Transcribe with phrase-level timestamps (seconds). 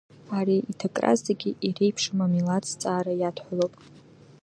[0.37, 3.73] Ари иҭакра зегьы иреиԥшым, амилаҭ зҵаара иадҳәалоуп.